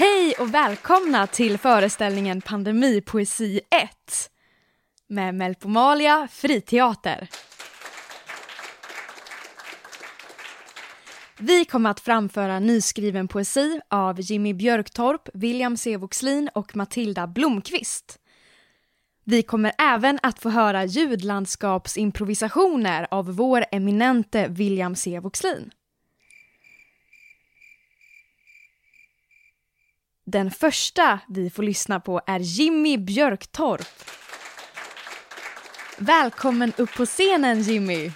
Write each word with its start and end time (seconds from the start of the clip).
Hej 0.00 0.34
och 0.38 0.54
välkomna 0.54 1.26
till 1.26 1.58
föreställningen 1.58 2.40
Pandemipoesi 2.40 3.60
1 3.70 3.90
med 5.08 5.34
Melpomalia 5.34 6.28
Friteater. 6.32 7.28
Vi 11.38 11.64
kommer 11.64 11.90
att 11.90 12.00
framföra 12.00 12.60
nyskriven 12.60 13.28
poesi 13.28 13.80
av 13.88 14.20
Jimmy 14.20 14.54
Björktorp, 14.54 15.28
William 15.34 15.76
C. 15.76 15.96
Voxlin 15.96 16.50
och 16.54 16.76
Matilda 16.76 17.26
Blomqvist. 17.26 18.18
Vi 19.24 19.42
kommer 19.42 19.72
även 19.78 20.18
att 20.22 20.38
få 20.38 20.48
höra 20.48 20.84
ljudlandskapsimprovisationer 20.84 23.06
av 23.10 23.36
vår 23.36 23.64
eminente 23.70 24.46
William 24.48 24.96
C. 24.96 25.20
Voxlin. 25.20 25.70
Den 30.32 30.50
första 30.50 31.20
vi 31.28 31.50
får 31.50 31.62
lyssna 31.62 32.00
på 32.00 32.20
är 32.26 32.40
Jimmy 32.40 32.98
Björktorp. 32.98 33.86
Välkommen 35.98 36.72
upp 36.78 36.94
på 36.96 37.06
scenen 37.06 37.62
Jimmy! 37.62 38.12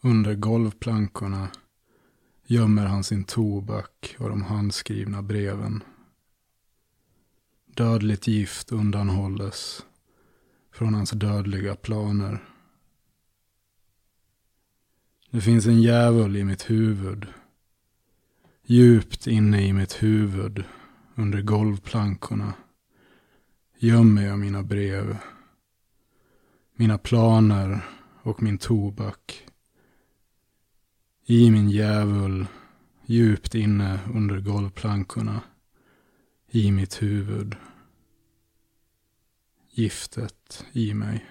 Under 0.00 0.34
golvplankorna 0.34 1.48
gömmer 2.46 2.86
han 2.86 3.04
sin 3.04 3.24
tobak 3.24 4.16
och 4.18 4.28
de 4.28 4.42
handskrivna 4.42 5.22
breven. 5.22 5.82
Dödligt 7.66 8.26
gift 8.26 8.72
undanhålles 8.72 9.84
från 10.74 10.94
hans 10.94 11.10
dödliga 11.10 11.76
planer. 11.76 12.38
Det 15.30 15.40
finns 15.40 15.66
en 15.66 15.82
djävul 15.82 16.36
i 16.36 16.44
mitt 16.44 16.70
huvud. 16.70 17.26
Djupt 18.66 19.26
inne 19.26 19.66
i 19.66 19.72
mitt 19.72 20.02
huvud, 20.02 20.64
under 21.14 21.42
golvplankorna, 21.42 22.54
gömmer 23.78 24.22
jag 24.26 24.38
mina 24.38 24.62
brev, 24.62 25.16
mina 26.74 26.98
planer 26.98 27.80
och 28.22 28.42
min 28.42 28.58
tobak. 28.58 29.46
I 31.26 31.50
min 31.50 31.70
djävul, 31.70 32.46
djupt 33.06 33.54
inne 33.54 34.00
under 34.14 34.40
golvplankorna, 34.40 35.40
i 36.48 36.72
mitt 36.72 37.02
huvud. 37.02 37.56
Giftet 39.76 40.66
i 40.72 40.94
mig. 40.94 41.24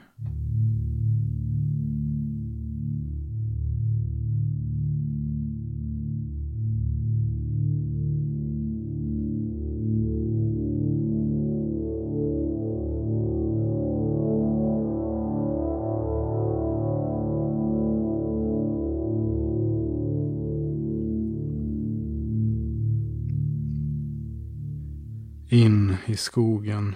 In 25.50 25.98
i 26.08 26.16
skogen. 26.16 26.96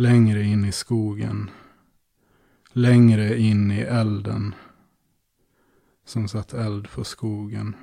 Längre 0.00 0.42
in 0.42 0.64
i 0.64 0.72
skogen. 0.72 1.50
Längre 2.72 3.38
in 3.38 3.70
i 3.70 3.80
elden. 3.80 4.54
Som 6.04 6.28
satt 6.28 6.52
eld 6.52 6.90
på 6.90 7.04
skogen. 7.04 7.76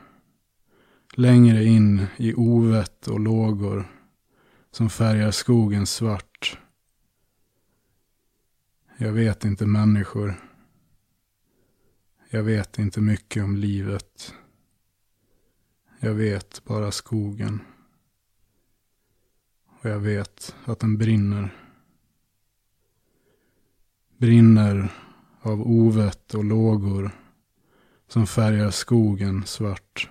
Längre 1.14 1.64
in 1.64 2.06
i 2.18 2.34
ovett 2.34 3.08
och 3.08 3.20
lågor. 3.20 3.92
Som 4.72 4.90
färgar 4.90 5.32
skogen 5.32 5.86
svart. 5.86 6.60
Jag 8.98 9.12
vet 9.12 9.46
inte 9.46 9.66
människor. 9.66 10.36
Jag 12.30 12.44
vet 12.44 12.80
inte 12.80 13.02
mycket 13.02 13.44
om 13.44 13.56
livet. 13.56 14.34
Jag 16.00 16.14
vet 16.14 16.62
bara 16.64 16.92
skogen. 16.92 17.60
Och 19.66 19.90
jag 19.90 20.00
vet 20.00 20.56
att 20.66 20.80
den 20.80 20.98
brinner. 20.98 21.67
Brinner 24.18 24.90
av 25.42 25.62
ovett 25.62 26.34
och 26.34 26.44
lågor 26.44 27.12
som 28.08 28.28
färgar 28.28 28.72
skogen 28.72 29.46
svart. 29.46 30.10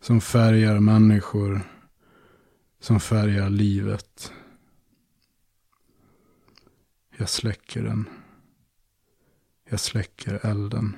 Som 0.00 0.20
färgar 0.20 0.80
människor. 0.80 1.60
Som 2.80 3.00
färgar 3.00 3.50
livet. 3.50 4.32
Jag 7.16 7.28
släcker 7.28 7.82
den. 7.82 8.08
Jag 9.68 9.80
släcker 9.80 10.46
elden. 10.46 10.96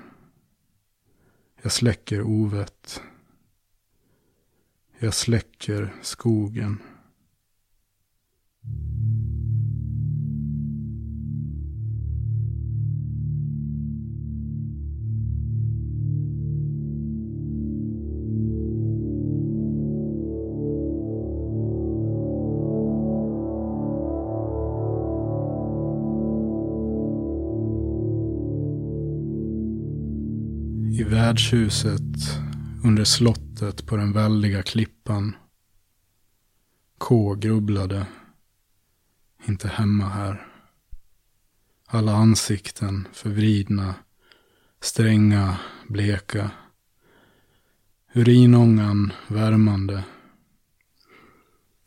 Jag 1.62 1.72
släcker 1.72 2.22
ovett. 2.22 3.02
Jag 4.98 5.14
släcker 5.14 5.94
skogen. 6.02 6.82
Värdshuset 31.32 32.41
under 32.84 33.04
slottet 33.04 33.87
på 33.87 33.97
den 33.97 34.12
väldiga 34.12 34.62
klippan. 34.62 35.37
K 36.98 37.34
grubblade. 37.34 38.06
Inte 39.44 39.69
hemma 39.69 40.04
här. 40.09 40.47
Alla 41.87 42.16
ansikten 42.16 43.09
förvridna, 43.12 43.94
stränga, 44.81 45.59
bleka. 45.88 46.50
Urinångan 48.12 49.12
värmande. 49.28 50.04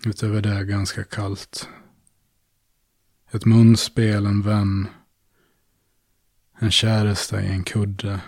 Utöver 0.05 0.41
det 0.41 0.63
ganska 0.63 1.03
kallt. 1.03 1.69
Ett 3.31 3.45
munspel, 3.45 4.25
en 4.25 4.41
vän. 4.41 4.87
En 6.59 6.71
käresta 6.71 7.41
i 7.41 7.47
en 7.47 7.63
kudde. 7.63 8.21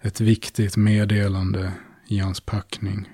Ett 0.00 0.20
viktigt 0.20 0.76
meddelande 0.76 1.72
i 2.06 2.18
hans 2.18 2.40
packning. 2.40 3.08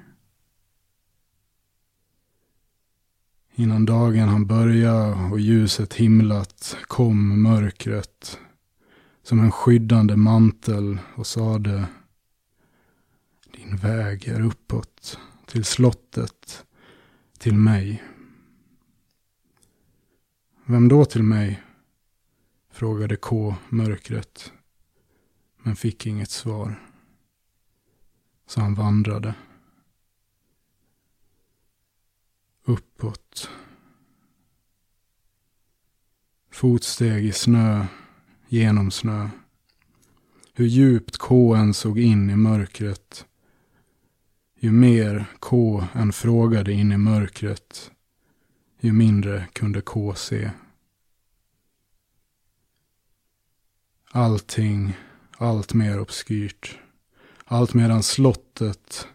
Innan 3.55 3.87
dagen 3.87 4.29
han 4.29 4.47
började 4.47 5.15
och 5.33 5.41
ljuset 5.41 5.95
himlat 5.95 6.77
kom 6.83 7.43
mörkret 7.43 8.39
som 9.23 9.41
en 9.41 9.53
skyddande 9.53 10.17
mantel 10.17 10.99
och 11.15 11.27
sade 11.27 11.87
Din 13.51 13.77
väg 13.77 14.29
är 14.29 14.41
uppåt 14.41 15.19
till 15.47 15.65
slottet, 15.65 16.65
till 17.39 17.55
mig. 17.55 18.05
Vem 20.65 20.89
då 20.89 21.05
till 21.05 21.23
mig? 21.23 21.63
frågade 22.71 23.17
K 23.17 23.55
mörkret 23.69 24.53
men 25.65 25.77
fick 25.77 26.07
inget 26.07 26.31
svar. 26.31 26.81
Så 28.47 28.61
han 28.61 28.75
vandrade. 28.75 29.35
Uppåt. 32.65 33.51
Fotsteg 36.51 37.25
i 37.25 37.33
snö, 37.33 37.87
genom 38.49 38.91
snö. 38.91 39.29
Hur 40.53 40.67
djupt 40.67 41.19
K 41.19 41.55
än 41.55 41.75
såg 41.75 41.99
in 41.99 42.31
i 42.31 42.37
mörkret. 42.37 43.27
Ju 44.55 44.71
mer 44.71 45.27
K 45.39 45.85
än 45.93 46.13
frågade 46.13 46.73
in 46.73 46.93
i 46.93 46.97
mörkret. 46.97 47.91
Ju 48.81 48.93
mindre 48.93 49.49
kunde 49.53 49.81
K 49.81 50.15
se. 50.15 50.51
Allting 54.11 54.97
allt 55.39 55.75
mer 55.75 56.01
obskyrt. 56.01 56.79
Allt 57.45 57.75
medan 57.75 58.03
slottet 58.03 59.09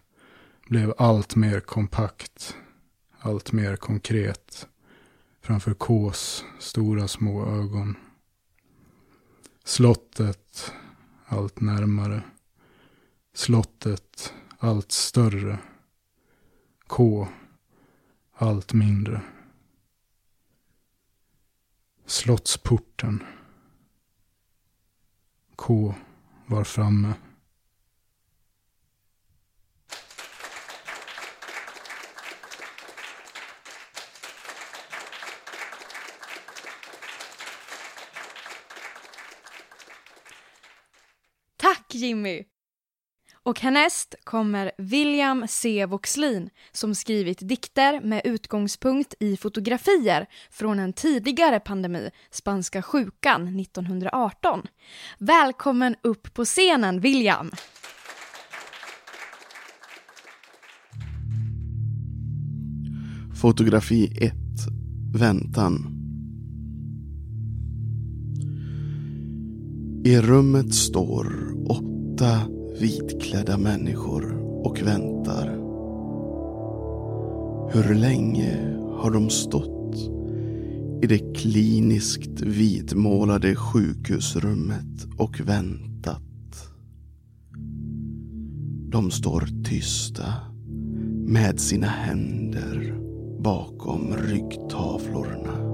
blev 0.68 0.94
allt 0.98 1.36
mer 1.36 1.60
kompakt, 1.60 2.56
allt 3.18 3.52
mer 3.52 3.76
konkret, 3.76 4.68
framför 5.40 5.74
Ks 5.74 6.44
stora 6.58 7.08
små 7.08 7.46
ögon. 7.46 7.96
Slottet 9.64 10.72
allt 11.26 11.60
närmare. 11.60 12.22
Slottet 13.32 14.34
allt 14.58 14.92
större. 14.92 15.58
K 16.86 17.28
allt 18.32 18.72
mindre. 18.72 19.20
Slottsporten. 22.06 23.24
K 25.56 25.94
var 26.50 26.64
framme. 26.64 27.14
Tack 41.56 41.94
Jimmy! 41.94 42.44
Och 43.42 43.60
härnäst 43.60 44.14
kommer 44.24 44.72
William 44.78 45.44
C. 45.48 45.86
Voxlin 45.86 46.50
som 46.72 46.94
skrivit 46.94 47.48
dikter 47.48 48.00
med 48.00 48.20
utgångspunkt 48.24 49.14
i 49.20 49.36
fotografier 49.36 50.26
från 50.50 50.78
en 50.78 50.92
tidigare 50.92 51.60
pandemi, 51.60 52.10
spanska 52.30 52.82
sjukan 52.82 53.60
1918. 53.60 54.62
Välkommen 55.18 55.96
upp 56.02 56.34
på 56.34 56.44
scenen 56.44 57.00
William! 57.00 57.50
Fotografi 63.40 64.18
1. 64.20 64.34
Väntan. 65.14 65.96
I 70.04 70.20
rummet 70.20 70.74
står 70.74 71.52
åtta 71.70 72.59
vitklädda 72.80 73.58
människor 73.58 74.34
och 74.66 74.82
väntar. 74.82 75.46
Hur 77.72 77.94
länge 77.94 78.76
har 78.92 79.10
de 79.10 79.30
stått 79.30 79.96
i 81.02 81.06
det 81.06 81.36
kliniskt 81.36 82.40
vitmålade 82.40 83.56
sjukhusrummet 83.56 85.06
och 85.18 85.40
väntat? 85.40 86.22
De 88.90 89.10
står 89.10 89.48
tysta 89.64 90.34
med 91.26 91.60
sina 91.60 91.86
händer 91.86 92.94
bakom 93.42 94.14
ryggtavlorna. 94.16 95.69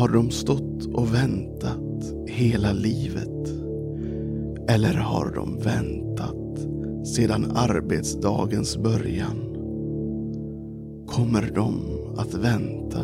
Har 0.00 0.08
de 0.08 0.30
stått 0.30 0.86
och 0.86 1.14
väntat 1.14 2.14
hela 2.26 2.72
livet? 2.72 3.48
Eller 4.68 4.94
har 4.94 5.32
de 5.34 5.58
väntat 5.58 6.58
sedan 7.06 7.44
arbetsdagens 7.54 8.76
början? 8.76 9.36
Kommer 11.06 11.52
de 11.54 11.74
att 12.16 12.34
vänta 12.34 13.00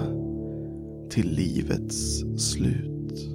till 1.11 1.35
livets 1.35 2.25
slut? 2.37 3.29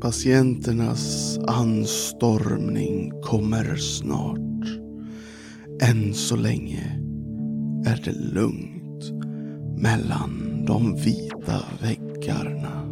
Patienternas 0.00 1.38
anstormning 1.46 3.12
kommer 3.22 3.76
snart. 3.76 4.85
Än 5.82 6.14
så 6.14 6.36
länge 6.36 7.00
är 7.86 8.02
det 8.04 8.34
lugnt 8.34 9.12
mellan 9.76 10.64
de 10.66 10.96
vita 10.96 11.62
väggarna. 11.82 12.82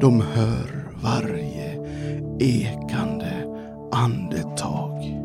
De 0.00 0.20
hör 0.20 0.92
varje 1.02 1.84
ekande 2.40 3.32
andetag. 3.92 5.18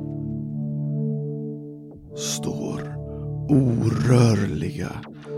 Står 2.15 2.95
orörliga 3.49 4.91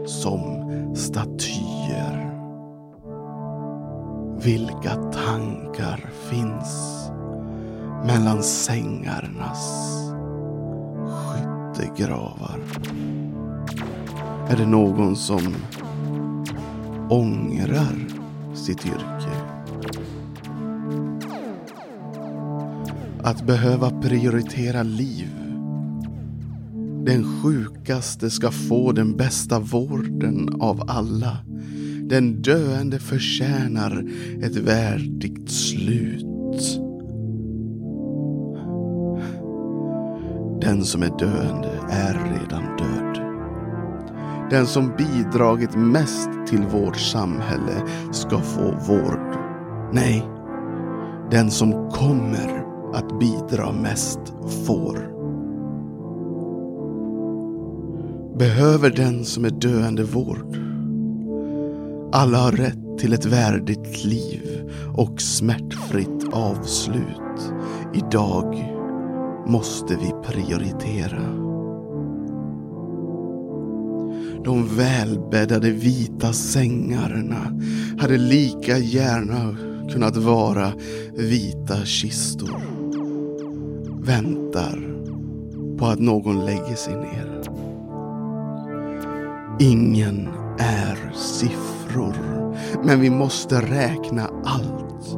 som 0.05 0.41
statyer. 0.95 2.31
Vilka 4.43 4.95
tankar 4.95 6.09
finns 6.29 7.01
mellan 8.05 8.43
sängarnas 8.43 10.04
skyttegravar? 11.75 12.59
Är 14.49 14.57
det 14.57 14.65
någon 14.65 15.15
som 15.15 15.55
ångrar 17.09 18.07
sitt 18.53 18.85
yrke? 18.85 19.31
Att 23.23 23.45
behöva 23.45 24.01
prioritera 24.01 24.83
liv. 24.83 25.29
Den 27.05 27.41
sjukaste 27.41 28.29
ska 28.29 28.51
få 28.51 28.91
den 28.91 29.17
bästa 29.17 29.59
vården 29.59 30.49
av 30.59 30.83
alla. 30.87 31.37
Den 32.01 32.41
döende 32.41 32.99
förtjänar 32.99 34.05
ett 34.41 34.55
värdigt 34.55 35.51
slut. 35.51 36.34
Den 40.65 40.85
som 40.85 41.03
är 41.03 41.17
döende 41.19 41.79
är 41.89 42.13
redan 42.13 42.63
död. 42.77 43.21
Den 44.49 44.67
som 44.67 44.93
bidragit 44.97 45.75
mest 45.75 46.29
till 46.47 46.61
vårt 46.61 46.97
samhälle 46.97 47.83
ska 48.11 48.39
få 48.39 48.71
vård. 48.87 49.37
Nej, 49.93 50.25
den 51.31 51.51
som 51.51 51.89
kommer 51.91 52.65
att 52.93 53.19
bidra 53.19 53.71
mest 53.71 54.19
får. 54.65 54.97
Behöver 58.37 58.89
den 58.89 59.25
som 59.25 59.45
är 59.45 59.49
döende 59.49 60.03
vård? 60.03 60.57
Alla 62.13 62.37
har 62.37 62.51
rätt 62.51 62.97
till 62.97 63.13
ett 63.13 63.25
värdigt 63.25 64.05
liv 64.05 64.71
och 64.97 65.21
smärtfritt 65.21 66.33
avslut. 66.33 67.53
Idag 67.93 68.75
måste 69.47 69.95
vi 69.95 70.13
prioritera. 70.27 71.45
De 74.45 74.67
välbäddade 74.77 75.71
vita 75.71 76.33
sängarna 76.33 77.59
hade 77.99 78.17
lika 78.17 78.77
gärna 78.77 79.57
kunnat 79.91 80.17
vara 80.17 80.71
vita 81.15 81.75
kistor. 81.85 82.61
Väntar 84.05 84.95
på 85.77 85.85
att 85.85 85.99
någon 85.99 86.45
lägger 86.45 86.75
sig 86.75 86.95
ner. 86.95 87.41
Ingen 89.59 90.27
är 90.59 91.13
siffror, 91.13 92.15
men 92.83 92.99
vi 92.99 93.09
måste 93.09 93.61
räkna 93.61 94.29
allt. 94.43 95.17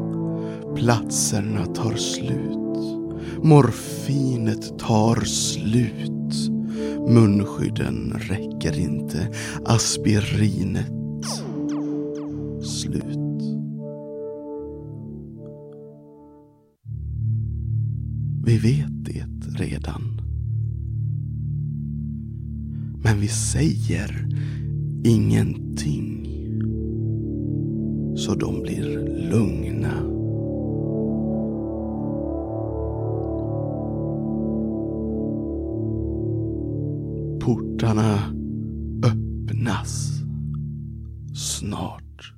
Platserna 0.75 1.65
tar 1.65 1.95
slut. 1.95 2.66
Morfinet 3.43 4.79
tar 4.79 5.25
slut. 5.25 6.51
Munskydden 7.07 8.13
räcker 8.19 8.79
inte. 8.79 9.27
Aspirinet 9.65 10.97
slut. 12.61 13.17
Vi 18.45 18.57
vet 18.57 19.05
det 19.05 19.25
redan. 19.63 20.21
Men 23.03 23.19
vi 23.19 23.27
säger 23.27 24.27
ingenting. 25.03 26.27
Så 28.15 28.35
de 28.35 28.61
blir 28.61 28.99
lugna. 29.31 30.16
Portarna 37.47 38.33
öppnas. 39.03 40.07
Snart 41.35 42.33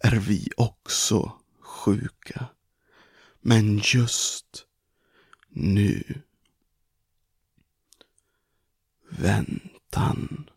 är 0.00 0.16
vi 0.16 0.48
också 0.56 1.32
sjuka. 1.60 2.46
Men 3.40 3.80
just 3.84 4.66
nu. 5.48 6.02
Väntan. 9.08 10.50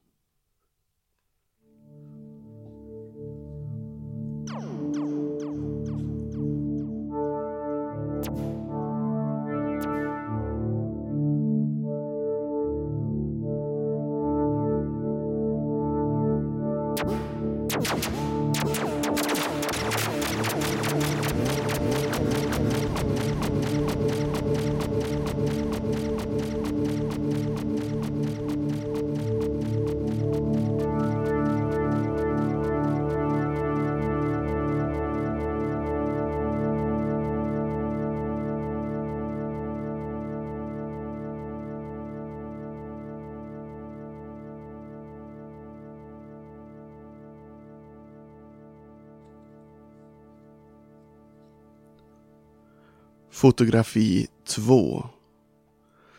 Fotografi 53.42 54.28
2 54.48 55.10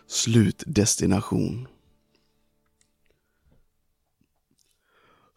Slutdestination 0.06 1.68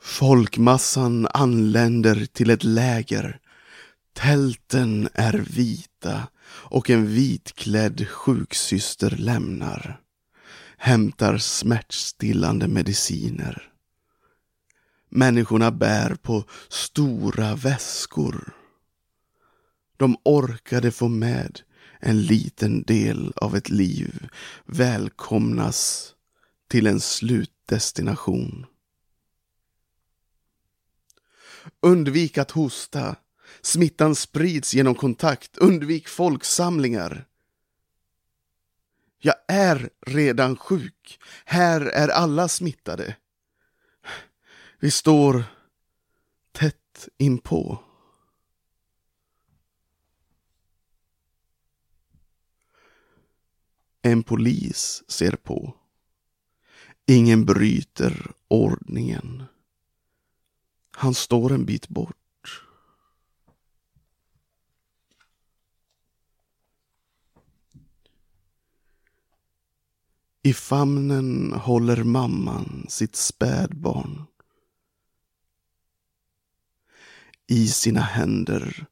Folkmassan 0.01 1.27
anländer 1.34 2.25
till 2.25 2.50
ett 2.50 2.63
läger. 2.63 3.39
Tälten 4.13 5.10
är 5.13 5.34
vita 5.34 6.27
och 6.48 6.89
en 6.89 7.08
vitklädd 7.08 8.08
sjuksyster 8.08 9.10
lämnar. 9.10 10.01
Hämtar 10.77 11.38
smärtstillande 11.38 12.68
mediciner. 12.68 13.72
Människorna 15.10 15.72
bär 15.72 16.15
på 16.15 16.44
stora 16.70 17.56
väskor. 17.56 18.54
De 19.98 20.18
orkade 20.24 20.92
få 20.92 21.08
med 21.08 21.62
en 22.00 22.22
liten 22.22 22.84
del 22.84 23.34
av 23.36 23.56
ett 23.56 23.70
liv 23.70 24.28
välkomnas 24.66 26.12
till 26.68 26.88
en 26.88 27.00
slutdestination. 27.00 28.66
Undvik 31.80 32.38
att 32.38 32.52
hosta. 32.52 33.16
Smittan 33.62 34.16
sprids 34.16 34.74
genom 34.74 34.96
kontakt. 34.96 35.58
Undvik 35.58 36.08
folksamlingar. 36.08 37.25
Jag 39.20 39.36
är 39.48 39.90
redan 40.06 40.58
sjuk. 40.58 41.20
Här 41.46 41.82
är 41.82 42.08
alla 42.08 42.48
smittade. 42.48 43.16
Vi 44.80 44.92
står 44.92 45.44
tätt 46.52 47.10
inpå. 47.18 47.80
En 54.06 54.24
polis 54.24 55.04
ser 55.08 55.32
på. 55.32 55.74
Ingen 57.06 57.46
bryter 57.46 58.32
ordningen. 58.48 59.44
Han 60.92 61.14
står 61.14 61.54
en 61.54 61.66
bit 61.66 61.88
bort. 61.88 62.62
I 70.44 70.54
famnen 70.54 71.54
håller 71.54 72.04
mamman 72.04 72.86
sitt 72.90 73.16
spädbarn. 73.16 74.26
I 77.48 77.68
sina 77.68 78.02
händer 78.02 78.86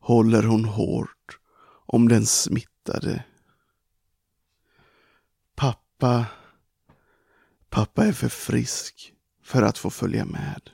håller 0.00 0.42
hon 0.42 0.64
hårt 0.64 1.38
om 1.68 2.08
den 2.08 2.26
smittade. 2.26 3.24
Pappa, 5.98 6.26
pappa 7.68 8.04
är 8.04 8.12
för 8.12 8.28
frisk 8.28 9.14
för 9.42 9.62
att 9.62 9.78
få 9.78 9.90
följa 9.90 10.24
med. 10.24 10.70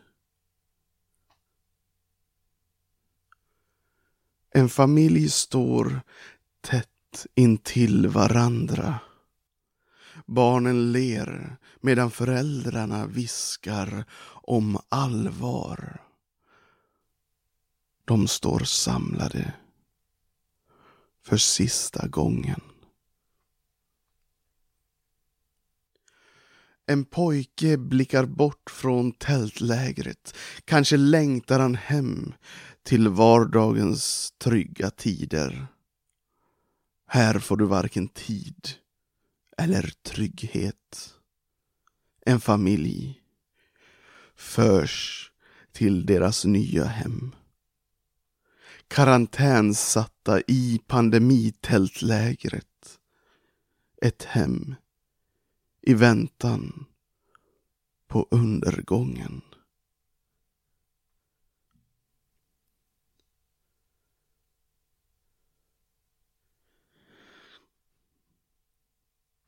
En 4.51 4.69
familj 4.69 5.29
står 5.29 6.01
tätt 6.61 7.27
intill 7.35 8.09
varandra. 8.09 9.01
Barnen 10.27 10.93
ler 10.93 11.57
medan 11.81 12.11
föräldrarna 12.11 13.07
viskar 13.07 14.05
om 14.43 14.79
allvar. 14.89 16.03
De 18.05 18.29
står 18.29 18.61
samlade 18.61 19.55
för 21.25 21.37
sista 21.37 22.07
gången. 22.07 22.72
En 26.87 27.05
pojke 27.05 27.77
blickar 27.77 28.27
bort 28.27 28.71
från 28.71 29.13
tältlägret. 29.13 30.37
Kanske 30.65 30.97
längtar 30.97 31.61
han 31.61 31.75
hem 31.75 32.35
till 32.83 33.09
vardagens 33.09 34.33
trygga 34.39 34.91
tider. 34.91 35.67
Här 37.07 37.39
får 37.39 37.57
du 37.57 37.65
varken 37.65 38.09
tid 38.09 38.69
eller 39.59 39.93
trygghet. 40.03 41.15
En 42.27 42.41
familj 42.41 43.21
förs 44.37 45.31
till 45.73 46.07
deras 46.07 46.45
nya 46.45 46.85
hem. 46.85 47.35
Karantänsatta 48.89 50.41
i 50.41 50.81
pandemitältlägret. 50.87 52.99
Ett 54.03 54.25
hem 54.25 54.75
i 55.83 55.95
väntan 55.95 56.87
på 58.07 58.29
undergången. 58.31 59.43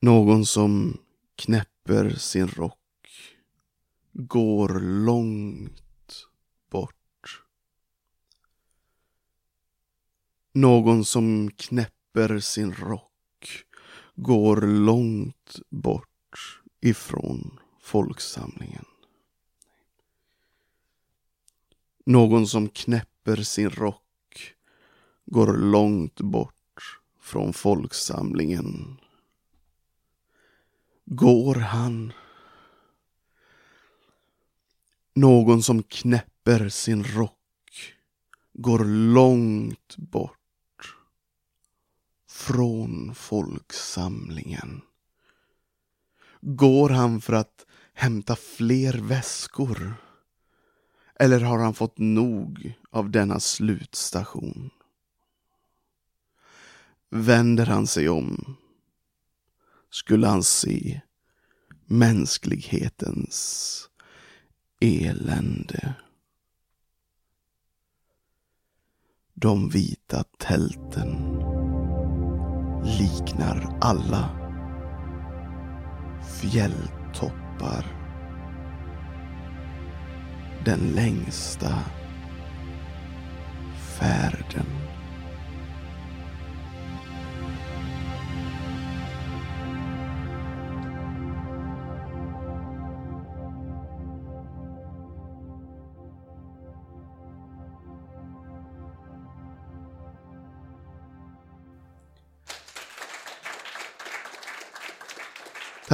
Någon 0.00 0.46
som 0.46 0.98
knäpper 1.36 2.10
sin 2.10 2.48
rock 2.48 2.78
går 4.12 4.80
långt 4.80 6.26
bort. 6.70 7.44
Någon 10.52 11.04
som 11.04 11.50
knäpper 11.50 12.38
sin 12.38 12.72
rock 12.72 13.64
går 14.14 14.60
långt 14.60 15.60
bort 15.70 16.13
ifrån 16.84 17.60
folksamlingen. 17.80 18.84
Någon 22.06 22.46
som 22.46 22.68
knäpper 22.68 23.36
sin 23.36 23.70
rock 23.70 24.54
går 25.26 25.56
långt 25.56 26.20
bort 26.20 27.00
från 27.20 27.52
folksamlingen 27.52 29.00
går 31.04 31.54
han. 31.54 32.12
Någon 35.14 35.62
som 35.62 35.82
knäpper 35.82 36.68
sin 36.68 37.04
rock 37.04 37.94
går 38.52 38.84
långt 39.14 39.96
bort 39.96 40.96
från 42.28 43.14
folksamlingen. 43.14 44.82
Går 46.46 46.88
han 46.88 47.20
för 47.20 47.32
att 47.32 47.66
hämta 47.94 48.36
fler 48.36 48.92
väskor? 48.92 49.94
Eller 51.18 51.40
har 51.40 51.58
han 51.58 51.74
fått 51.74 51.98
nog 51.98 52.74
av 52.90 53.10
denna 53.10 53.40
slutstation? 53.40 54.70
Vänder 57.10 57.66
han 57.66 57.86
sig 57.86 58.08
om 58.08 58.56
skulle 59.90 60.26
han 60.26 60.42
se 60.42 61.00
mänsklighetens 61.86 63.88
elände. 64.80 65.94
De 69.34 69.68
vita 69.68 70.24
tälten 70.38 71.40
liknar 72.84 73.78
alla 73.80 74.43
fjälltoppar. 76.44 77.84
Den 80.64 80.78
längsta 80.78 81.78
färden. 83.98 84.83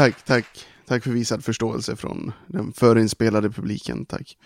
Tack, 0.00 0.23
tack. 0.23 0.66
Tack 0.87 1.04
för 1.04 1.11
visad 1.11 1.45
förståelse 1.45 1.97
från 1.97 2.33
den 2.47 2.73
förinspelade 2.73 3.50
publiken. 3.50 4.07
Tack. 4.07 4.38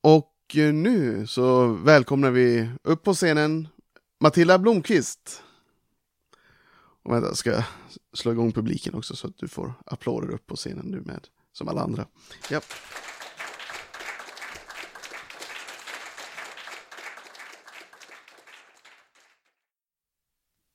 Och 0.00 0.56
eh, 0.56 0.72
nu 0.72 1.26
så 1.26 1.66
välkomnar 1.66 2.30
vi 2.30 2.70
upp 2.82 3.02
på 3.02 3.14
scenen 3.14 3.68
Matilda 4.20 4.58
Blomqvist. 4.58 5.42
Och 7.02 7.14
vänta, 7.14 7.34
ska 7.34 7.50
jag 7.50 7.64
slå 8.12 8.32
igång 8.32 8.52
publiken 8.52 8.94
också 8.94 9.16
så 9.16 9.26
att 9.26 9.38
du 9.38 9.48
får 9.48 9.72
applåder 9.86 10.30
upp 10.30 10.46
på 10.46 10.56
scenen 10.56 10.86
nu 10.86 11.00
med, 11.00 11.28
som 11.52 11.68
alla 11.68 11.82
andra. 11.82 12.06
Ja. 12.50 12.60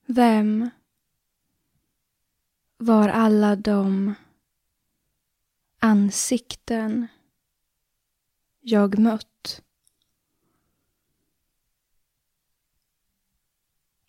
Vem 0.08 0.70
var 2.78 3.10
alla 3.10 3.56
de 3.56 4.14
ansikten 5.80 7.08
jag 8.60 9.00
mött? 9.00 9.62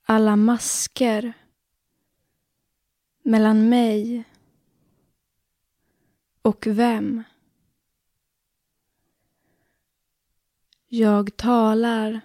Alla 0.02 0.36
masker 0.36 1.32
mellan 3.22 3.68
mig 3.68 4.24
och 6.42 6.66
vem? 6.66 7.22
Jag 10.88 11.36
talar 11.36 12.20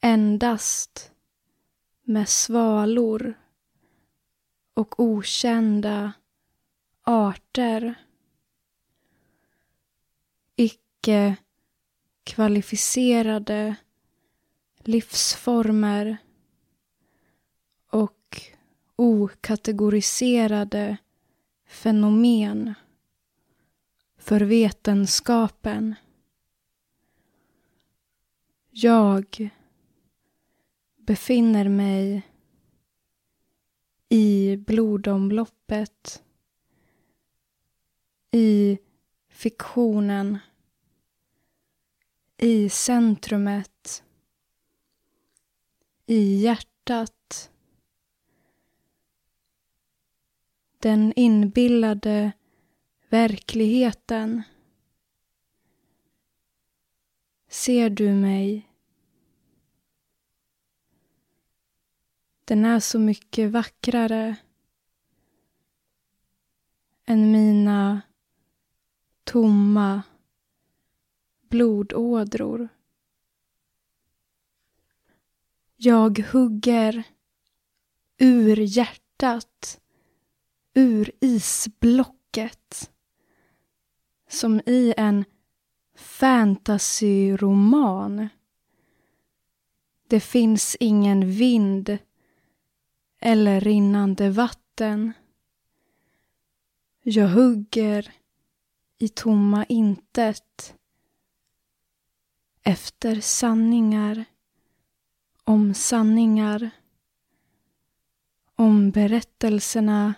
endast 0.00 1.12
med 2.02 2.28
svalor 2.28 3.41
och 4.74 5.00
okända 5.00 6.12
arter. 7.02 7.94
Icke 10.56 11.36
kvalificerade 12.24 13.76
livsformer 14.78 16.16
och 17.90 18.40
okategoriserade 18.96 20.96
fenomen 21.66 22.74
för 24.18 24.40
vetenskapen. 24.40 25.94
Jag 28.70 29.50
befinner 30.96 31.68
mig 31.68 32.22
i 34.12 34.56
blodomloppet, 34.56 36.22
i 38.30 38.78
fiktionen, 39.28 40.38
i 42.36 42.68
centrumet, 42.68 44.04
i 46.06 46.34
hjärtat. 46.34 47.50
Den 50.78 51.12
inbillade 51.16 52.32
verkligheten. 53.08 54.42
Ser 57.48 57.90
du 57.90 58.14
mig? 58.14 58.71
Den 62.52 62.64
är 62.64 62.80
så 62.80 62.98
mycket 62.98 63.50
vackrare 63.50 64.36
än 67.04 67.32
mina 67.32 68.02
tomma 69.24 70.02
blodådror. 71.48 72.68
Jag 75.76 76.18
hugger 76.18 77.04
ur 78.18 78.56
hjärtat, 78.56 79.80
ur 80.74 81.10
isblocket 81.20 82.90
som 84.28 84.60
i 84.66 84.94
en 84.96 85.24
fantasyroman. 85.94 88.28
Det 90.08 90.20
finns 90.20 90.76
ingen 90.80 91.30
vind 91.30 91.98
eller 93.24 93.60
rinnande 93.60 94.30
vatten. 94.30 95.12
Jag 97.02 97.28
hugger 97.28 98.12
i 98.98 99.08
tomma 99.08 99.64
intet 99.64 100.74
efter 102.62 103.20
sanningar 103.20 104.24
om 105.44 105.74
sanningar 105.74 106.70
om 108.54 108.90
berättelserna 108.90 110.14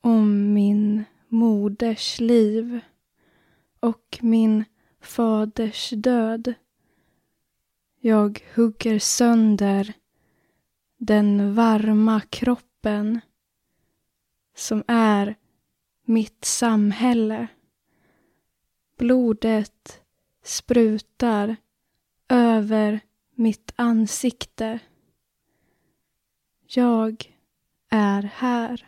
om 0.00 0.52
min 0.52 1.04
moders 1.28 2.20
liv 2.20 2.80
och 3.80 4.18
min 4.22 4.64
faders 5.00 5.90
död. 5.90 6.54
Jag 8.00 8.44
hugger 8.54 8.98
sönder 8.98 9.94
den 10.98 11.54
varma 11.54 12.20
kroppen 12.20 13.20
som 14.54 14.84
är 14.88 15.36
mitt 16.04 16.44
samhälle. 16.44 17.48
Blodet 18.96 20.02
sprutar 20.42 21.56
över 22.28 23.00
mitt 23.34 23.72
ansikte. 23.76 24.78
Jag 26.66 27.38
är 27.88 28.22
här. 28.22 28.86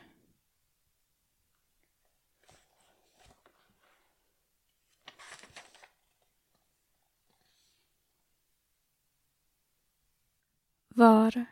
Var 10.89 11.47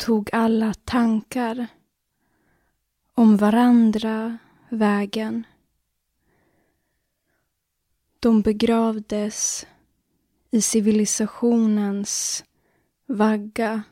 tog 0.00 0.30
alla 0.32 0.74
tankar 0.74 1.66
om 3.14 3.36
varandra 3.36 4.38
vägen? 4.68 5.46
De 8.20 8.42
begravdes 8.42 9.66
i 10.50 10.62
civilisationens 10.62 12.44
vagga. 13.06 13.82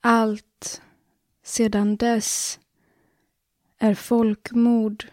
Allt 0.00 0.82
sedan 1.42 1.96
dess 1.96 2.60
är 3.78 3.94
folkmord 3.94 5.06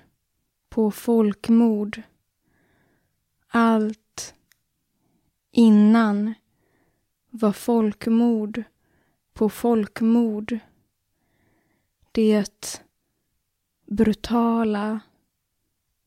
på 0.69 0.91
folkmord. 0.91 2.01
Allt 3.47 4.33
innan 5.51 6.33
var 7.29 7.51
folkmord 7.51 8.63
på 9.35 9.49
folkmord. 9.49 10.59
Det 12.11 12.81
brutala 13.85 14.99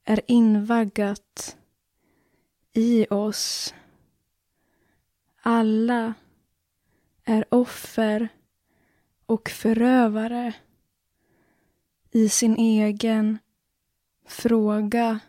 är 0.04 0.20
invaggat 0.26 1.56
i 2.72 3.06
oss. 3.10 3.74
Alla 5.42 6.14
är 7.24 7.44
offer 7.54 8.28
och 9.26 9.48
förövare 9.48 10.54
i 12.10 12.28
sin 12.28 12.56
egen 12.56 13.38
fråga 14.26 15.20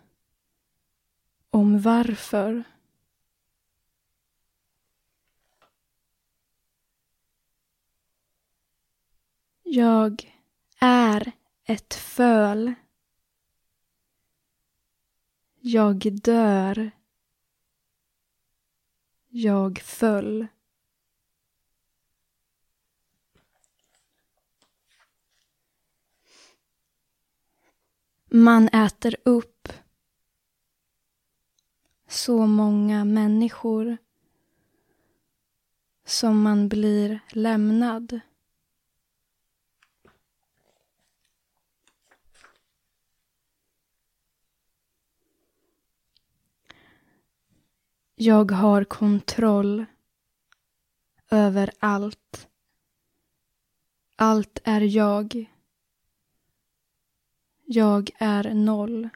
om 1.50 1.82
varför. 1.82 2.64
Jag 9.72 10.42
är 10.80 11.32
ett 11.64 11.94
föl. 11.94 12.74
Jag 15.60 16.22
dör. 16.22 16.92
Jag 19.28 19.80
föll. 19.80 20.48
Man 28.26 28.68
äter 28.68 29.16
upp 29.24 29.74
så 32.08 32.46
många 32.46 33.06
människor 33.06 33.98
som 36.06 36.42
man 36.42 36.70
blir 36.70 37.20
lämnad. 37.30 38.20
Jag 48.22 48.52
har 48.52 48.84
kontroll 48.84 49.86
över 51.30 51.72
allt. 51.80 52.48
Allt 54.16 54.60
är 54.64 54.82
jag. 54.82 55.46
Jag 57.66 58.10
är 58.18 58.54
noll. 58.54 59.10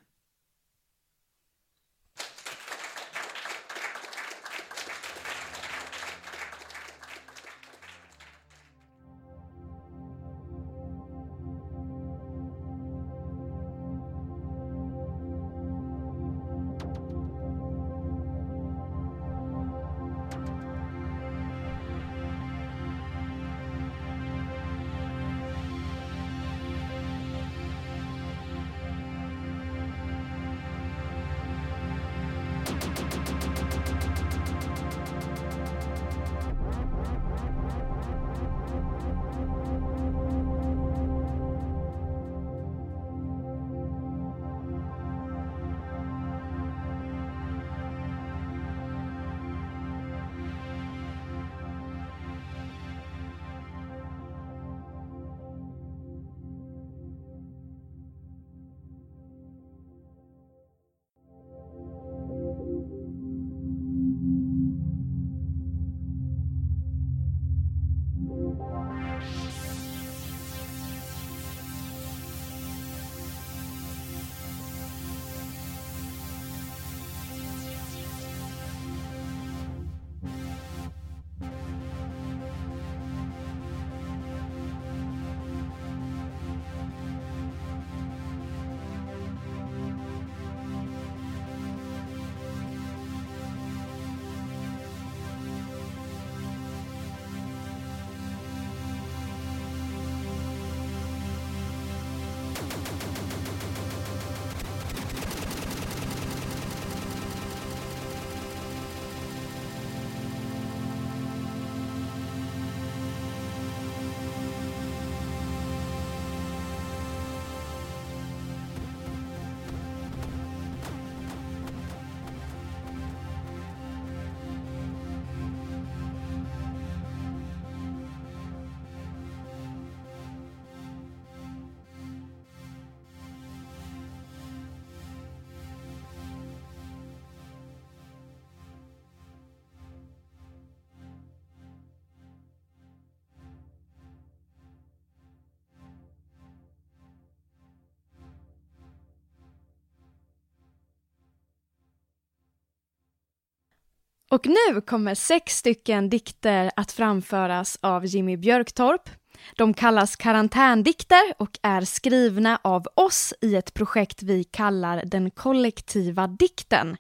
Och 154.34 154.48
nu 154.48 154.82
kommer 154.82 155.16
sex 155.16 155.58
stycken 155.58 156.10
dikter 156.10 156.72
att 156.76 156.92
framföras 156.92 157.78
av 157.82 158.06
Jimmy 158.06 158.38
Björktorp. 158.38 159.10
De 159.56 159.74
kallas 159.74 160.16
karantändikter 160.16 161.34
och 161.38 161.60
är 161.62 161.82
skrivna 161.82 162.60
av 162.62 162.88
oss 162.96 163.34
i 163.42 163.56
ett 163.56 163.74
projekt 163.74 164.24
vi 164.24 164.44
kallar 164.44 165.04
den 165.06 165.32
kollektiva 165.32 166.28
dikten. 166.28 166.98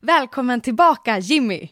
Välkommen 0.00 0.60
tillbaka 0.60 1.18
Jimmy! 1.18 1.68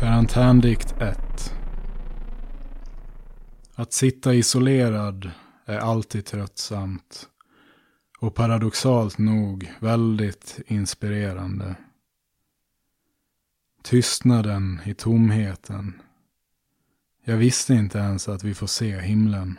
Karantändikt 0.00 0.94
1 1.00 1.33
att 3.76 3.92
sitta 3.92 4.34
isolerad 4.34 5.30
är 5.64 5.78
alltid 5.78 6.24
tröttsamt 6.24 7.28
och 8.18 8.34
paradoxalt 8.34 9.18
nog 9.18 9.72
väldigt 9.80 10.60
inspirerande. 10.66 11.76
Tystnaden 13.82 14.80
i 14.84 14.94
tomheten. 14.94 16.02
Jag 17.24 17.36
visste 17.36 17.74
inte 17.74 17.98
ens 17.98 18.28
att 18.28 18.44
vi 18.44 18.54
får 18.54 18.66
se 18.66 19.00
himlen. 19.00 19.58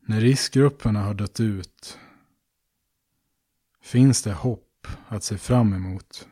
När 0.00 0.20
riskgrupperna 0.20 1.02
har 1.02 1.14
dött 1.14 1.40
ut 1.40 1.98
finns 3.80 4.22
det 4.22 4.32
hopp 4.32 4.86
att 5.08 5.24
se 5.24 5.38
fram 5.38 5.72
emot. 5.72 6.28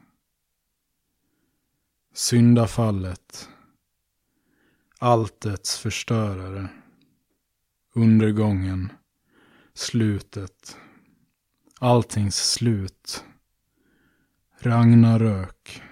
Syndafallet. 2.13 3.49
Alltets 5.05 5.79
förstörare. 5.79 6.69
Undergången. 7.95 8.93
Slutet. 9.75 10.77
Alltings 11.81 12.37
slut. 12.53 13.25
Ragnarök. 14.59 15.83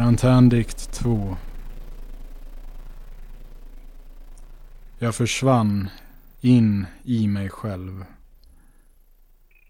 Karantändikt 0.00 0.92
2 0.92 1.36
Jag 4.98 5.14
försvann 5.14 5.88
in 6.40 6.86
i 7.02 7.28
mig 7.28 7.48
själv. 7.48 8.04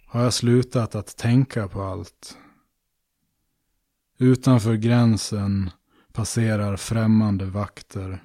Har 0.07 0.23
jag 0.23 0.35
slutat 0.35 0.95
att 0.95 1.17
tänka 1.17 1.69
på 1.69 1.83
allt? 1.83 2.39
Utanför 4.19 4.75
gränsen 4.75 5.71
passerar 6.13 6.77
främmande 6.77 7.45
vakter. 7.45 8.23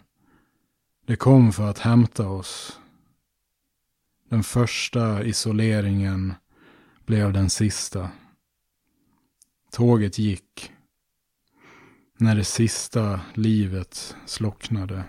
De 1.05 1.15
kom 1.15 1.53
för 1.53 1.69
att 1.69 1.79
hämta 1.79 2.27
oss. 2.27 2.79
Den 4.29 4.43
första 4.43 5.23
isoleringen 5.23 6.33
blev 7.05 7.33
den 7.33 7.49
sista. 7.49 8.09
Tåget 9.71 10.19
gick. 10.19 10.74
När 12.17 12.35
det 12.35 12.43
sista 12.43 13.19
livet 13.33 14.15
slocknade 14.25 15.03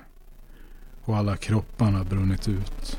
och 1.05 1.17
alla 1.17 1.37
kropparna 1.37 2.05
brunnit 2.05 2.49
ut. 2.49 2.99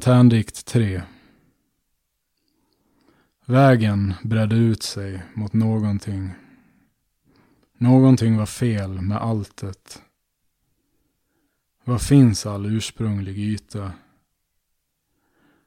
Karantändikt 0.00 0.66
3 0.66 1.02
Vägen 3.46 4.14
bredde 4.22 4.56
ut 4.56 4.82
sig 4.82 5.22
mot 5.34 5.52
någonting. 5.52 6.30
Någonting 7.78 8.36
var 8.36 8.46
fel 8.46 9.00
med 9.00 9.18
alltet. 9.18 10.02
Var 11.84 11.98
finns 11.98 12.46
all 12.46 12.66
ursprunglig 12.66 13.38
yta? 13.38 13.92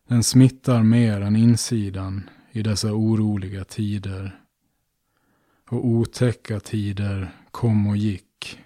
Den 0.08 0.24
smittar 0.24 0.84
mer 0.84 1.22
än 1.22 1.36
insidan 1.36 2.30
i 2.52 2.64
dessa 2.64 2.94
oroliga 2.94 3.64
tider. 3.64 4.40
Och 5.70 5.86
otäcka 5.86 6.60
tider 6.60 7.32
kom 7.52 7.88
och 7.88 7.98
gick. 7.98 8.60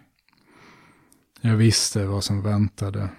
Jag 1.41 1.55
visste 1.55 2.05
vad 2.05 2.23
som 2.23 2.41
väntade. 2.41 3.09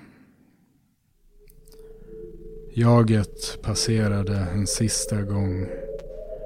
Jaget 2.74 3.58
passerade 3.62 4.36
en 4.52 4.66
sista 4.66 5.22
gång 5.22 5.66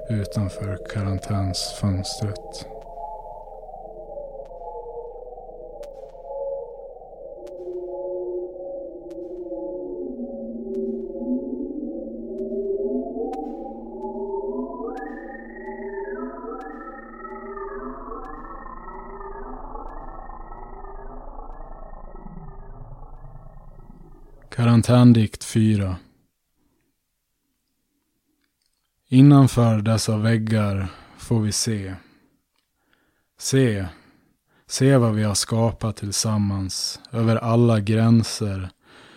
utanför 0.09 0.77
karantänsfönstret. 0.93 2.67
Karantändikt 24.49 25.43
4 25.43 25.97
Innanför 29.13 29.81
dessa 29.81 30.17
väggar 30.17 30.87
får 31.17 31.39
vi 31.41 31.51
se. 31.51 31.95
Se, 33.39 33.85
se 34.67 34.97
vad 34.97 35.15
vi 35.15 35.23
har 35.23 35.33
skapat 35.33 35.95
tillsammans 35.95 36.99
över 37.11 37.35
alla 37.35 37.79
gränser 37.79 38.69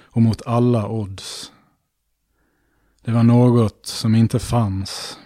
och 0.04 0.22
mot 0.22 0.46
alla 0.46 0.88
odds. 0.88 1.52
Det 3.04 3.12
var 3.12 3.22
något 3.22 3.86
som 3.86 4.14
inte 4.14 4.38
fanns. 4.38 5.18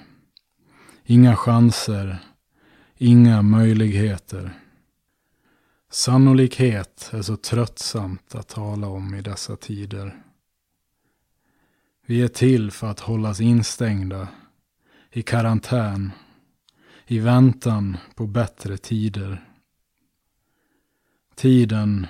Inga 1.05 1.37
chanser, 1.37 2.19
inga 2.97 3.43
möjligheter. 3.43 4.53
Sannolikhet 5.91 7.11
är 7.13 7.23
så 7.23 7.37
tröttsamt 7.37 8.35
att 8.35 8.49
tala 8.49 8.89
om 8.89 9.15
i 9.15 9.23
dessa 9.23 9.57
tider. 9.57 10.23
Vi 12.07 12.23
är 12.23 12.29
till 12.29 12.71
för 12.71 12.87
att 12.87 13.01
hållas 13.01 13.41
instängda 13.41 14.29
i 15.13 15.23
karantän, 15.23 16.13
i 17.07 17.19
väntan 17.19 17.97
på 18.15 18.27
bättre 18.27 18.77
tider. 18.77 19.45
Tiden 21.35 22.07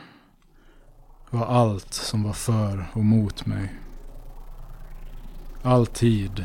var 1.31 1.47
allt 1.47 1.95
som 1.95 2.23
var 2.23 2.33
för 2.33 2.87
och 2.93 3.05
mot 3.05 3.47
mig. 3.47 3.75
All 5.63 5.87
tid 5.87 6.45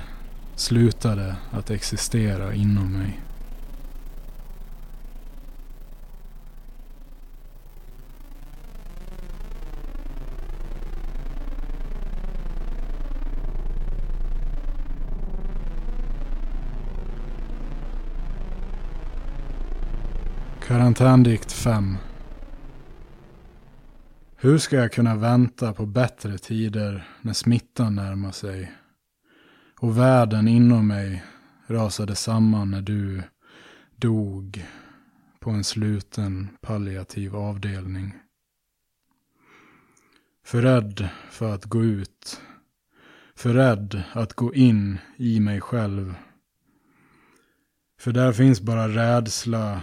slutade 0.55 1.35
att 1.51 1.69
existera 1.69 2.53
inom 2.53 2.93
mig. 2.93 3.24
Karantändikt 20.67 21.51
5 21.51 21.97
Hur 24.35 24.57
ska 24.57 24.75
jag 24.75 24.91
kunna 24.91 25.15
vänta 25.15 25.73
på 25.73 25.85
bättre 25.85 26.37
tider 26.37 27.07
när 27.21 27.33
smittan 27.33 27.95
närmar 27.95 28.31
sig? 28.31 28.71
Och 29.79 29.97
världen 29.97 30.47
inom 30.47 30.87
mig 30.87 31.23
rasade 31.67 32.15
samman 32.15 32.71
när 32.71 32.81
du 32.81 33.23
dog 33.95 34.65
på 35.39 35.49
en 35.49 35.63
sluten 35.63 36.49
palliativ 36.61 37.35
avdelning. 37.35 38.13
För 40.45 40.61
rädd 40.61 41.09
för 41.29 41.53
att 41.53 41.65
gå 41.65 41.83
ut. 41.83 42.41
För 43.35 43.53
rädd 43.53 44.03
att 44.13 44.33
gå 44.33 44.53
in 44.53 44.97
i 45.17 45.39
mig 45.39 45.61
själv. 45.61 46.15
För 47.99 48.11
där 48.11 48.33
finns 48.33 48.61
bara 48.61 48.87
rädsla 48.87 49.81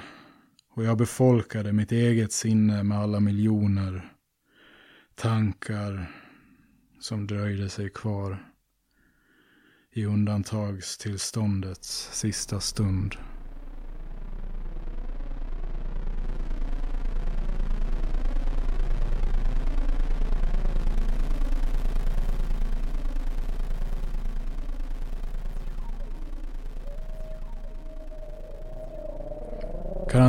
och 0.74 0.84
jag 0.84 0.98
befolkade 0.98 1.72
mitt 1.72 1.92
eget 1.92 2.32
sinne 2.32 2.82
med 2.82 2.98
alla 2.98 3.20
miljoner 3.20 4.12
tankar 5.14 6.10
som 7.00 7.26
dröjde 7.26 7.68
sig 7.68 7.90
kvar 7.90 8.52
i 9.92 10.04
undantagstillståndets 10.04 12.08
sista 12.12 12.60
stund. 12.60 13.16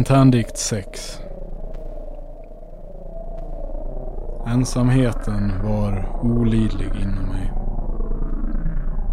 Karantändikt 0.03 0.57
6 0.57 1.19
Ensamheten 4.47 5.51
var 5.63 6.19
olidlig 6.21 6.89
inom 7.01 7.25
mig. 7.25 7.51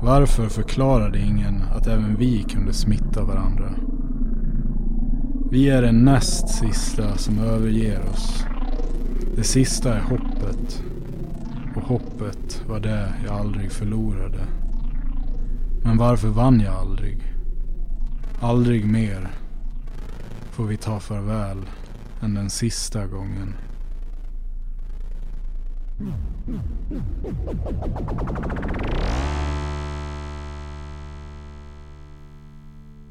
Varför 0.02 0.48
förklarade 0.48 1.18
ingen 1.18 1.62
att 1.76 1.86
även 1.86 2.16
vi 2.16 2.42
kunde 2.42 2.72
smitta 2.72 3.24
varandra? 3.24 3.70
Vi 5.50 5.70
är 5.70 5.82
det 5.82 5.92
näst 5.92 6.48
sista 6.48 7.16
som 7.16 7.38
överger 7.38 8.00
oss. 8.12 8.44
Det 9.36 9.44
sista 9.44 9.94
är 9.94 10.00
hoppet. 10.00 10.82
Och 11.76 11.82
hoppet 11.82 12.62
var 12.68 12.80
det 12.80 13.12
jag 13.26 13.40
aldrig 13.40 13.72
förlorade. 13.72 14.40
Men 15.84 15.96
varför 15.96 16.28
vann 16.28 16.60
jag 16.60 16.74
aldrig? 16.74 17.18
Aldrig 18.40 18.84
mer 18.84 19.30
får 20.50 20.64
vi 20.64 20.76
ta 20.76 21.00
farväl 21.00 21.66
än 22.20 22.34
den 22.34 22.50
sista 22.50 23.06
gången. 23.06 23.54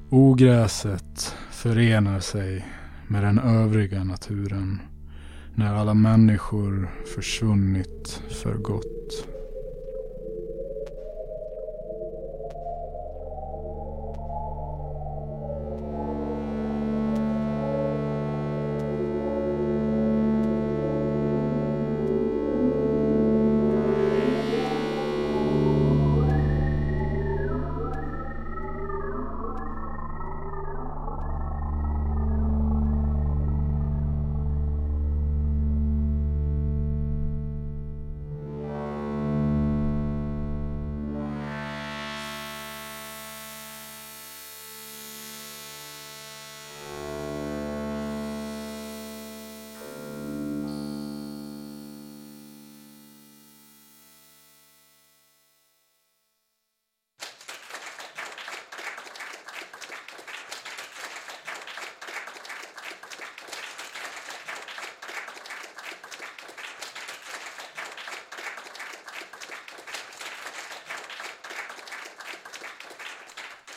Ogräset 0.09 1.35
förenar 1.51 2.19
sig 2.19 2.65
med 3.07 3.23
den 3.23 3.39
övriga 3.39 4.03
naturen 4.03 4.79
när 5.55 5.75
alla 5.75 5.93
människor 5.93 6.89
försvunnit 7.15 8.23
för 8.43 8.53
gott. 8.53 9.38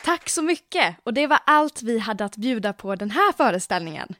Tack 0.04 0.28
så 0.28 0.42
mycket! 0.42 0.96
Och 1.02 1.14
det 1.14 1.26
var 1.26 1.38
allt 1.46 1.82
vi 1.82 1.98
hade 1.98 2.24
att 2.24 2.36
bjuda 2.36 2.72
på 2.72 2.94
den 2.94 3.10
här 3.10 3.32
föreställningen. 3.32 4.14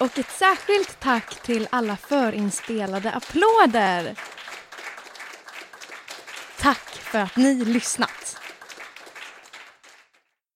Och 0.00 0.18
ett 0.18 0.30
särskilt 0.30 1.00
tack 1.00 1.42
till 1.42 1.68
alla 1.70 1.96
förinspelade 1.96 3.12
applåder! 3.12 4.14
Tack 6.58 6.88
för 6.88 7.18
att 7.18 7.36
ni 7.36 7.64
lyssnat! 7.64 8.47